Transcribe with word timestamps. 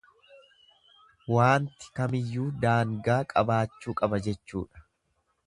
Waanti 1.33 1.91
kamiyyuu 1.99 2.47
daangaa 2.65 3.19
qabaachuu 3.35 3.97
qaba 4.01 4.23
jechuudha. 4.31 4.85